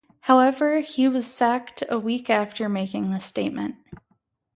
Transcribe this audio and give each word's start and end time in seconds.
However, 0.21 0.79
he 0.79 1.07
was 1.07 1.31
sacked 1.31 1.83
a 1.87 1.99
week 1.99 2.27
after 2.27 2.67
making 2.67 3.11
this 3.11 3.23
statement. 3.23 3.75